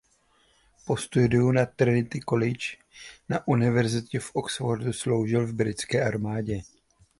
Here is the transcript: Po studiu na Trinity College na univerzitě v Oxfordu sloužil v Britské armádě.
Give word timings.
Po 0.85 0.95
studiu 0.97 1.51
na 1.51 1.65
Trinity 1.65 2.19
College 2.21 2.77
na 3.29 3.43
univerzitě 3.47 4.19
v 4.19 4.35
Oxfordu 4.35 4.93
sloužil 4.93 5.47
v 5.47 5.53
Britské 5.53 6.03
armádě. 6.05 6.61